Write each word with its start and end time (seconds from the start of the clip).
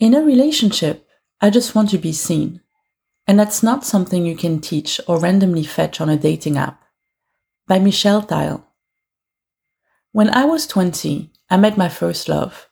In 0.00 0.14
a 0.14 0.22
relationship, 0.22 1.06
I 1.42 1.50
just 1.50 1.74
want 1.74 1.90
to 1.90 1.98
be 1.98 2.14
seen. 2.14 2.62
And 3.26 3.38
that's 3.38 3.62
not 3.62 3.84
something 3.84 4.24
you 4.24 4.34
can 4.34 4.58
teach 4.58 4.98
or 5.06 5.20
randomly 5.20 5.62
fetch 5.62 6.00
on 6.00 6.08
a 6.08 6.16
dating 6.16 6.56
app. 6.56 6.82
By 7.68 7.80
Michelle 7.80 8.22
Theil. 8.22 8.66
When 10.12 10.30
I 10.30 10.46
was 10.46 10.66
20, 10.66 11.30
I 11.50 11.58
met 11.58 11.76
my 11.76 11.90
first 11.90 12.30
love. 12.30 12.70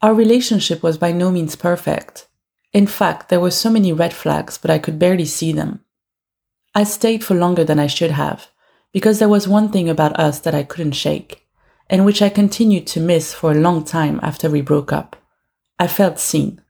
Our 0.00 0.14
relationship 0.14 0.82
was 0.82 0.96
by 0.96 1.12
no 1.12 1.30
means 1.30 1.54
perfect. 1.54 2.28
In 2.72 2.86
fact, 2.86 3.28
there 3.28 3.40
were 3.40 3.50
so 3.50 3.68
many 3.68 3.92
red 3.92 4.14
flags, 4.14 4.56
but 4.56 4.70
I 4.70 4.78
could 4.78 4.98
barely 4.98 5.26
see 5.26 5.52
them. 5.52 5.84
I 6.74 6.84
stayed 6.84 7.22
for 7.22 7.34
longer 7.34 7.62
than 7.62 7.78
I 7.78 7.88
should 7.88 8.12
have, 8.12 8.48
because 8.90 9.18
there 9.18 9.28
was 9.28 9.46
one 9.46 9.70
thing 9.70 9.90
about 9.90 10.18
us 10.18 10.40
that 10.40 10.54
I 10.54 10.62
couldn't 10.62 10.92
shake, 10.92 11.46
and 11.90 12.06
which 12.06 12.22
I 12.22 12.30
continued 12.30 12.86
to 12.88 13.00
miss 13.00 13.34
for 13.34 13.52
a 13.52 13.60
long 13.60 13.84
time 13.84 14.18
after 14.22 14.48
we 14.48 14.62
broke 14.62 14.94
up. 14.94 15.14
I 15.78 15.86
felt 15.86 16.18
seen. 16.18 16.60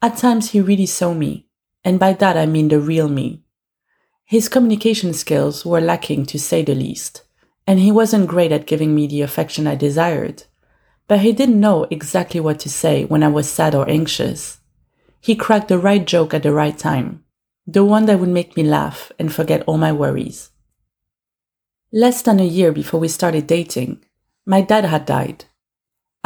At 0.00 0.16
times, 0.16 0.50
he 0.50 0.60
really 0.60 0.86
saw 0.86 1.12
me, 1.12 1.46
and 1.84 1.98
by 1.98 2.14
that 2.14 2.36
I 2.36 2.46
mean 2.46 2.68
the 2.68 2.80
real 2.80 3.08
me. 3.08 3.42
His 4.24 4.48
communication 4.48 5.12
skills 5.12 5.64
were 5.64 5.80
lacking 5.80 6.26
to 6.26 6.38
say 6.38 6.62
the 6.62 6.74
least, 6.74 7.22
and 7.66 7.78
he 7.78 7.92
wasn't 7.92 8.28
great 8.28 8.50
at 8.50 8.66
giving 8.66 8.94
me 8.94 9.06
the 9.06 9.22
affection 9.22 9.66
I 9.66 9.74
desired. 9.74 10.44
But 11.06 11.20
he 11.20 11.32
didn't 11.32 11.60
know 11.60 11.86
exactly 11.90 12.40
what 12.40 12.58
to 12.60 12.68
say 12.68 13.04
when 13.04 13.22
I 13.22 13.28
was 13.28 13.48
sad 13.48 13.74
or 13.74 13.88
anxious. 13.88 14.58
He 15.20 15.36
cracked 15.36 15.68
the 15.68 15.78
right 15.78 16.04
joke 16.04 16.34
at 16.34 16.42
the 16.42 16.52
right 16.52 16.76
time, 16.76 17.24
the 17.66 17.84
one 17.84 18.06
that 18.06 18.18
would 18.18 18.28
make 18.28 18.56
me 18.56 18.62
laugh 18.62 19.12
and 19.18 19.32
forget 19.32 19.62
all 19.66 19.78
my 19.78 19.92
worries. 19.92 20.50
Less 21.92 22.22
than 22.22 22.40
a 22.40 22.44
year 22.44 22.72
before 22.72 23.00
we 23.00 23.08
started 23.08 23.46
dating, 23.46 24.04
my 24.44 24.60
dad 24.60 24.84
had 24.84 25.04
died. 25.06 25.44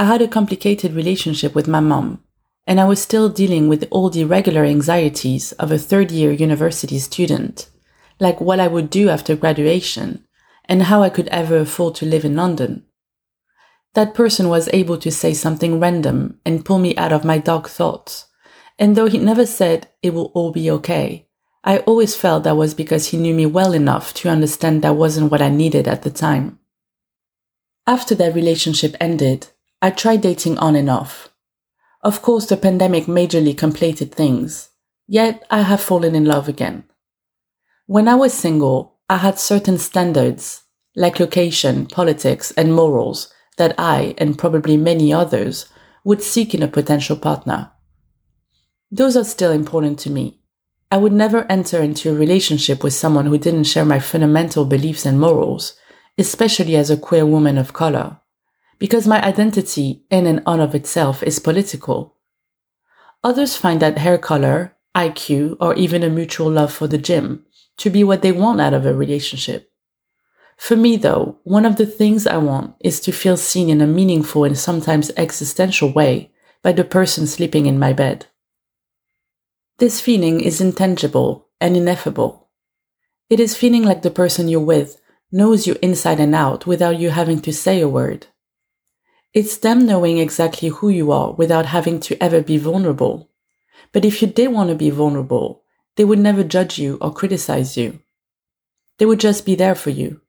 I 0.00 0.04
had 0.04 0.22
a 0.22 0.28
complicated 0.28 0.94
relationship 0.94 1.54
with 1.54 1.68
my 1.68 1.80
mom, 1.80 2.24
and 2.66 2.80
I 2.80 2.86
was 2.86 3.02
still 3.02 3.28
dealing 3.28 3.68
with 3.68 3.86
all 3.90 4.08
the 4.08 4.24
regular 4.24 4.64
anxieties 4.64 5.52
of 5.58 5.70
a 5.70 5.76
third 5.76 6.10
year 6.10 6.32
university 6.32 6.98
student, 6.98 7.68
like 8.18 8.40
what 8.40 8.60
I 8.60 8.66
would 8.66 8.88
do 8.88 9.10
after 9.10 9.36
graduation 9.36 10.24
and 10.64 10.84
how 10.84 11.02
I 11.02 11.10
could 11.10 11.28
ever 11.28 11.58
afford 11.58 11.96
to 11.96 12.06
live 12.06 12.24
in 12.24 12.34
London. 12.34 12.86
That 13.92 14.14
person 14.14 14.48
was 14.48 14.70
able 14.72 14.96
to 14.96 15.10
say 15.10 15.34
something 15.34 15.78
random 15.78 16.40
and 16.46 16.64
pull 16.64 16.78
me 16.78 16.96
out 16.96 17.12
of 17.12 17.22
my 17.26 17.36
dark 17.36 17.68
thoughts. 17.68 18.24
And 18.78 18.96
though 18.96 19.06
he 19.06 19.18
never 19.18 19.44
said 19.44 19.88
it 20.02 20.14
will 20.14 20.32
all 20.32 20.50
be 20.50 20.70
okay, 20.70 21.28
I 21.62 21.80
always 21.80 22.16
felt 22.16 22.44
that 22.44 22.56
was 22.56 22.72
because 22.72 23.08
he 23.08 23.18
knew 23.18 23.34
me 23.34 23.44
well 23.44 23.74
enough 23.74 24.14
to 24.14 24.30
understand 24.30 24.80
that 24.80 24.96
wasn't 24.96 25.30
what 25.30 25.42
I 25.42 25.50
needed 25.50 25.86
at 25.86 26.04
the 26.04 26.10
time. 26.10 26.58
After 27.86 28.14
that 28.14 28.34
relationship 28.34 28.96
ended, 28.98 29.48
I 29.82 29.90
tried 29.90 30.20
dating 30.20 30.58
on 30.58 30.76
and 30.76 30.90
off, 30.90 31.30
of 32.02 32.22
course, 32.22 32.46
the 32.46 32.56
pandemic 32.56 33.04
majorly 33.04 33.56
completed 33.56 34.14
things, 34.14 34.70
yet 35.06 35.44
I 35.50 35.62
have 35.62 35.82
fallen 35.82 36.14
in 36.14 36.24
love 36.24 36.48
again. 36.48 36.84
When 37.86 38.08
I 38.08 38.14
was 38.14 38.32
single, 38.32 38.98
I 39.08 39.18
had 39.18 39.38
certain 39.38 39.76
standards, 39.76 40.62
like 40.96 41.20
location, 41.20 41.86
politics, 41.86 42.52
and 42.52 42.74
morals, 42.74 43.32
that 43.58 43.74
I, 43.76 44.14
and 44.16 44.38
probably 44.38 44.78
many 44.78 45.12
others, 45.12 45.66
would 46.02 46.22
seek 46.22 46.54
in 46.54 46.62
a 46.62 46.68
potential 46.68 47.16
partner. 47.16 47.70
Those 48.90 49.16
are 49.16 49.24
still 49.24 49.52
important 49.52 49.98
to 50.00 50.10
me. 50.10 50.40
I 50.90 50.96
would 50.96 51.12
never 51.12 51.44
enter 51.50 51.82
into 51.82 52.10
a 52.10 52.14
relationship 52.14 52.82
with 52.82 52.94
someone 52.94 53.26
who 53.26 53.36
didn't 53.36 53.64
share 53.64 53.84
my 53.84 53.98
fundamental 53.98 54.64
beliefs 54.64 55.04
and 55.04 55.20
morals, 55.20 55.74
especially 56.16 56.76
as 56.76 56.88
a 56.88 56.96
queer 56.96 57.26
woman 57.26 57.58
of 57.58 57.74
color 57.74 58.20
because 58.80 59.06
my 59.06 59.22
identity 59.22 60.02
in 60.10 60.26
and 60.26 60.42
of 60.46 60.74
itself 60.74 61.22
is 61.22 61.38
political. 61.38 62.16
Others 63.22 63.56
find 63.56 63.80
that 63.80 63.98
hair 63.98 64.18
color, 64.18 64.74
IQ, 64.96 65.58
or 65.60 65.74
even 65.74 66.02
a 66.02 66.08
mutual 66.08 66.50
love 66.50 66.72
for 66.72 66.88
the 66.88 66.98
gym 66.98 67.44
to 67.76 67.90
be 67.90 68.02
what 68.02 68.22
they 68.22 68.32
want 68.32 68.60
out 68.60 68.74
of 68.74 68.86
a 68.86 68.94
relationship. 68.94 69.70
For 70.56 70.76
me, 70.76 70.96
though, 70.96 71.38
one 71.44 71.64
of 71.64 71.76
the 71.76 71.86
things 71.86 72.26
I 72.26 72.38
want 72.38 72.74
is 72.80 73.00
to 73.00 73.12
feel 73.12 73.36
seen 73.36 73.68
in 73.68 73.80
a 73.80 73.86
meaningful 73.86 74.44
and 74.44 74.58
sometimes 74.58 75.10
existential 75.16 75.92
way 75.92 76.32
by 76.62 76.72
the 76.72 76.84
person 76.84 77.26
sleeping 77.26 77.66
in 77.66 77.78
my 77.78 77.92
bed. 77.92 78.26
This 79.78 80.00
feeling 80.00 80.40
is 80.40 80.60
intangible 80.60 81.48
and 81.60 81.76
ineffable. 81.76 82.48
It 83.30 83.40
is 83.40 83.56
feeling 83.56 83.82
like 83.82 84.02
the 84.02 84.10
person 84.10 84.48
you're 84.48 84.60
with 84.60 85.00
knows 85.32 85.66
you 85.66 85.76
inside 85.80 86.20
and 86.20 86.34
out 86.34 86.66
without 86.66 86.98
you 86.98 87.10
having 87.10 87.40
to 87.42 87.52
say 87.52 87.80
a 87.80 87.88
word. 87.88 88.26
It's 89.32 89.56
them 89.58 89.86
knowing 89.86 90.18
exactly 90.18 90.70
who 90.70 90.88
you 90.88 91.12
are 91.12 91.32
without 91.32 91.66
having 91.66 92.00
to 92.00 92.20
ever 92.22 92.42
be 92.42 92.58
vulnerable. 92.58 93.30
But 93.92 94.04
if 94.04 94.20
you 94.20 94.28
did 94.28 94.48
want 94.48 94.70
to 94.70 94.74
be 94.74 94.90
vulnerable, 94.90 95.62
they 95.96 96.04
would 96.04 96.18
never 96.18 96.42
judge 96.42 96.78
you 96.78 96.98
or 97.00 97.12
criticize 97.12 97.76
you. 97.76 98.00
They 98.98 99.06
would 99.06 99.20
just 99.20 99.46
be 99.46 99.54
there 99.54 99.74
for 99.74 99.90
you. 99.90 100.20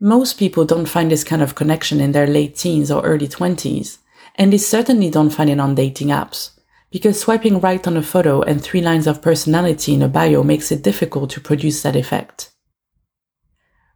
Most 0.00 0.38
people 0.38 0.64
don't 0.64 0.88
find 0.88 1.10
this 1.10 1.24
kind 1.24 1.42
of 1.42 1.54
connection 1.54 2.00
in 2.00 2.12
their 2.12 2.26
late 2.26 2.56
teens 2.56 2.90
or 2.90 3.04
early 3.04 3.28
20s, 3.28 3.98
and 4.36 4.50
they 4.50 4.58
certainly 4.58 5.10
don't 5.10 5.30
find 5.30 5.50
it 5.50 5.60
on 5.60 5.74
dating 5.74 6.08
apps, 6.08 6.58
because 6.90 7.20
swiping 7.20 7.60
right 7.60 7.86
on 7.86 7.98
a 7.98 8.02
photo 8.02 8.40
and 8.40 8.62
three 8.62 8.80
lines 8.80 9.06
of 9.06 9.20
personality 9.20 9.92
in 9.92 10.00
a 10.00 10.08
bio 10.08 10.42
makes 10.42 10.72
it 10.72 10.82
difficult 10.82 11.28
to 11.30 11.40
produce 11.40 11.82
that 11.82 11.96
effect. 11.96 12.50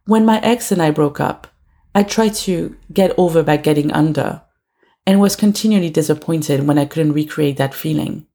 When 0.05 0.25
my 0.25 0.39
ex 0.41 0.71
and 0.71 0.79
I 0.79 0.91
broke 0.91 1.19
up, 1.19 1.47
I 1.95 2.03
tried 2.03 2.33
to 2.43 2.75
get 2.91 3.17
over 3.17 3.41
by 3.41 3.55
getting 3.55 3.89
under 3.93 4.41
and 5.07 5.21
was 5.21 5.37
continually 5.37 5.89
disappointed 5.89 6.67
when 6.67 6.77
I 6.77 6.85
couldn't 6.85 7.13
recreate 7.13 7.55
that 7.55 7.73
feeling. 7.73 8.27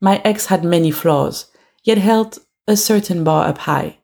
My 0.00 0.22
ex 0.24 0.46
had 0.46 0.64
many 0.64 0.90
flaws, 0.90 1.50
yet 1.82 1.98
held 1.98 2.38
a 2.66 2.74
certain 2.76 3.22
bar 3.22 3.46
up 3.46 3.58
high. 3.58 3.98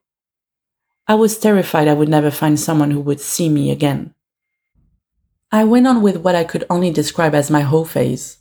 I 1.08 1.14
was 1.14 1.38
terrified 1.38 1.88
I 1.88 1.94
would 1.94 2.10
never 2.10 2.30
find 2.30 2.60
someone 2.60 2.90
who 2.90 3.00
would 3.00 3.20
see 3.20 3.48
me 3.48 3.70
again. 3.70 4.14
I 5.50 5.64
went 5.64 5.86
on 5.86 6.02
with 6.02 6.18
what 6.18 6.34
I 6.34 6.44
could 6.44 6.66
only 6.68 6.90
describe 6.90 7.34
as 7.34 7.50
my 7.50 7.62
whole 7.62 7.86
phase, 7.86 8.40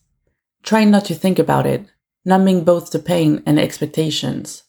trying 0.64 0.92
not 0.92 1.06
to 1.06 1.16
think 1.16 1.40
about 1.40 1.66
it, 1.66 1.86
numbing 2.26 2.66
both 2.66 2.92
the 2.92 3.00
pain 3.00 3.42
and 3.46 3.58
expectations. 3.58 4.64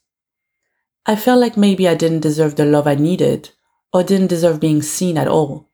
I 1.06 1.16
felt 1.16 1.41
like 1.41 1.56
maybe 1.56 1.89
I 1.89 1.97
didn't 1.97 2.21
deserve 2.21 2.55
the 2.55 2.65
love 2.65 2.87
I 2.87 2.94
needed, 2.94 3.50
or 3.93 4.03
didn't 4.03 4.28
deserve 4.28 4.61
being 4.61 4.83
seen 4.83 5.19
at 5.19 5.28
all. 5.28 5.69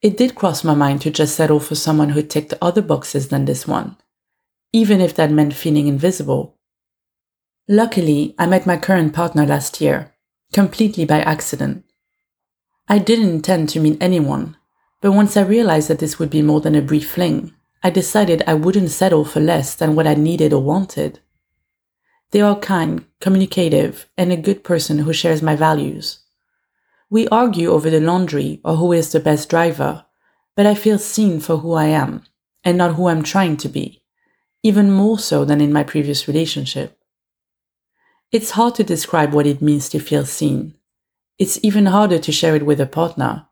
It 0.00 0.16
did 0.16 0.34
cross 0.34 0.62
my 0.62 0.74
mind 0.74 1.00
to 1.02 1.10
just 1.10 1.34
settle 1.34 1.60
for 1.60 1.74
someone 1.74 2.10
who 2.10 2.22
ticked 2.22 2.54
other 2.62 2.82
boxes 2.82 3.28
than 3.28 3.44
this 3.44 3.66
one, 3.66 3.96
even 4.72 5.00
if 5.00 5.14
that 5.16 5.30
meant 5.30 5.54
feeling 5.54 5.88
invisible. 5.88 6.56
Luckily, 7.68 8.34
I 8.38 8.46
met 8.46 8.66
my 8.66 8.76
current 8.76 9.12
partner 9.12 9.44
last 9.44 9.80
year, 9.80 10.14
completely 10.52 11.04
by 11.04 11.20
accident. 11.20 11.84
I 12.88 12.98
didn't 12.98 13.28
intend 13.28 13.68
to 13.70 13.80
meet 13.80 14.00
anyone, 14.00 14.56
but 15.00 15.12
once 15.12 15.36
I 15.36 15.42
realized 15.42 15.88
that 15.88 15.98
this 15.98 16.18
would 16.18 16.30
be 16.30 16.42
more 16.42 16.60
than 16.60 16.74
a 16.74 16.80
brief 16.80 17.10
fling, 17.10 17.52
I 17.82 17.90
decided 17.90 18.42
I 18.46 18.54
wouldn't 18.54 18.90
settle 18.90 19.24
for 19.24 19.40
less 19.40 19.74
than 19.74 19.94
what 19.94 20.06
I 20.06 20.14
needed 20.14 20.52
or 20.52 20.62
wanted. 20.62 21.20
They 22.30 22.40
are 22.40 22.58
kind, 22.58 23.04
communicative, 23.20 24.08
and 24.16 24.32
a 24.32 24.36
good 24.36 24.64
person 24.64 24.98
who 24.98 25.12
shares 25.12 25.42
my 25.42 25.54
values. 25.54 26.20
We 27.10 27.26
argue 27.28 27.70
over 27.70 27.88
the 27.88 28.00
laundry 28.00 28.60
or 28.64 28.76
who 28.76 28.92
is 28.92 29.12
the 29.12 29.20
best 29.20 29.48
driver, 29.48 30.04
but 30.54 30.66
I 30.66 30.74
feel 30.74 30.98
seen 30.98 31.40
for 31.40 31.58
who 31.58 31.72
I 31.72 31.86
am 31.86 32.24
and 32.64 32.76
not 32.76 32.96
who 32.96 33.08
I'm 33.08 33.22
trying 33.22 33.56
to 33.58 33.68
be, 33.68 34.02
even 34.62 34.90
more 34.90 35.18
so 35.18 35.44
than 35.44 35.60
in 35.60 35.72
my 35.72 35.84
previous 35.84 36.28
relationship. 36.28 36.98
It's 38.30 38.50
hard 38.50 38.74
to 38.74 38.84
describe 38.84 39.32
what 39.32 39.46
it 39.46 39.62
means 39.62 39.88
to 39.88 39.98
feel 39.98 40.26
seen. 40.26 40.74
It's 41.38 41.58
even 41.62 41.86
harder 41.86 42.18
to 42.18 42.32
share 42.32 42.54
it 42.56 42.66
with 42.66 42.80
a 42.80 42.86
partner. 42.86 43.46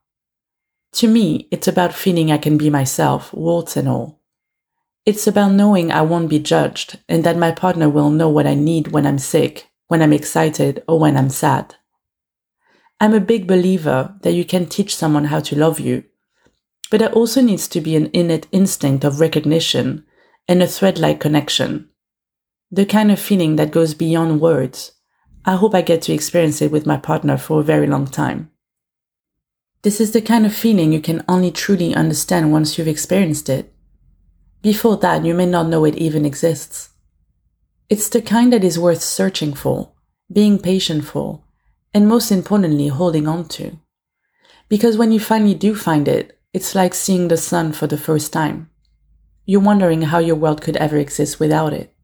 To 0.94 1.08
me, 1.08 1.48
it's 1.50 1.68
about 1.68 1.94
feeling 1.94 2.30
I 2.30 2.38
can 2.38 2.58
be 2.58 2.68
myself, 2.68 3.32
warts 3.32 3.76
and 3.76 3.88
all. 3.88 4.20
It's 5.06 5.26
about 5.26 5.52
knowing 5.52 5.90
I 5.92 6.02
won't 6.02 6.28
be 6.28 6.40
judged 6.40 6.98
and 7.08 7.24
that 7.24 7.38
my 7.38 7.52
partner 7.52 7.88
will 7.88 8.10
know 8.10 8.28
what 8.28 8.46
I 8.46 8.54
need 8.54 8.88
when 8.88 9.06
I'm 9.06 9.18
sick, 9.18 9.70
when 9.86 10.02
I'm 10.02 10.12
excited, 10.12 10.82
or 10.86 10.98
when 10.98 11.16
I'm 11.16 11.30
sad. 11.30 11.76
I'm 12.98 13.12
a 13.12 13.20
big 13.20 13.46
believer 13.46 14.14
that 14.22 14.32
you 14.32 14.44
can 14.44 14.66
teach 14.66 14.96
someone 14.96 15.26
how 15.26 15.40
to 15.40 15.56
love 15.56 15.78
you, 15.78 16.04
but 16.90 17.00
there 17.00 17.12
also 17.12 17.42
needs 17.42 17.68
to 17.68 17.80
be 17.82 17.94
an 17.94 18.08
innate 18.14 18.46
instinct 18.52 19.04
of 19.04 19.20
recognition 19.20 20.04
and 20.48 20.62
a 20.62 20.66
thread 20.66 20.98
like 20.98 21.20
connection. 21.20 21.90
The 22.70 22.86
kind 22.86 23.12
of 23.12 23.20
feeling 23.20 23.56
that 23.56 23.70
goes 23.70 23.92
beyond 23.92 24.40
words. 24.40 24.92
I 25.44 25.56
hope 25.56 25.74
I 25.74 25.82
get 25.82 26.02
to 26.02 26.12
experience 26.12 26.62
it 26.62 26.72
with 26.72 26.86
my 26.86 26.96
partner 26.96 27.36
for 27.36 27.60
a 27.60 27.64
very 27.64 27.86
long 27.86 28.06
time. 28.06 28.50
This 29.82 30.00
is 30.00 30.12
the 30.12 30.22
kind 30.22 30.46
of 30.46 30.54
feeling 30.54 30.92
you 30.92 31.00
can 31.00 31.22
only 31.28 31.50
truly 31.50 31.94
understand 31.94 32.50
once 32.50 32.76
you've 32.76 32.88
experienced 32.88 33.48
it. 33.48 33.72
Before 34.62 34.96
that, 34.96 35.24
you 35.24 35.34
may 35.34 35.46
not 35.46 35.68
know 35.68 35.84
it 35.84 35.96
even 35.96 36.24
exists. 36.24 36.90
It's 37.88 38.08
the 38.08 38.22
kind 38.22 38.52
that 38.52 38.64
is 38.64 38.78
worth 38.78 39.02
searching 39.02 39.54
for, 39.54 39.92
being 40.32 40.58
patient 40.58 41.04
for, 41.04 41.44
and 41.94 42.08
most 42.08 42.30
importantly, 42.30 42.88
holding 42.88 43.26
on 43.26 43.48
to. 43.48 43.78
Because 44.68 44.96
when 44.98 45.12
you 45.12 45.20
finally 45.20 45.54
do 45.54 45.74
find 45.74 46.08
it, 46.08 46.38
it's 46.52 46.74
like 46.74 46.94
seeing 46.94 47.28
the 47.28 47.36
sun 47.36 47.72
for 47.72 47.86
the 47.86 47.98
first 47.98 48.32
time. 48.32 48.70
you're 49.46 49.60
wondering 49.60 50.02
how 50.02 50.18
your 50.18 50.36
world 50.36 50.60
could 50.60 50.76
ever 50.76 50.96
exist 50.98 51.40
without 51.40 51.72
it. 51.72 51.95